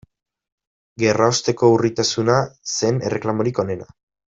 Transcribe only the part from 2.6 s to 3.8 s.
zen erreklamorik